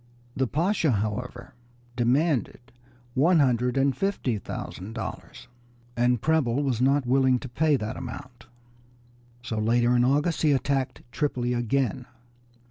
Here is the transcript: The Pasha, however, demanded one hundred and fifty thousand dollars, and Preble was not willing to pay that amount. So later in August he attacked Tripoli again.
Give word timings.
The 0.35 0.47
Pasha, 0.47 0.89
however, 0.93 1.53
demanded 1.95 2.71
one 3.13 3.37
hundred 3.37 3.77
and 3.77 3.95
fifty 3.95 4.39
thousand 4.39 4.93
dollars, 4.93 5.47
and 5.95 6.19
Preble 6.19 6.63
was 6.63 6.81
not 6.81 7.05
willing 7.05 7.37
to 7.37 7.47
pay 7.47 7.75
that 7.77 7.97
amount. 7.97 8.47
So 9.43 9.59
later 9.59 9.95
in 9.95 10.03
August 10.03 10.41
he 10.41 10.53
attacked 10.53 11.03
Tripoli 11.11 11.53
again. 11.53 12.07